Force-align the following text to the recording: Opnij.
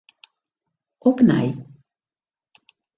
Opnij. 1.11 1.55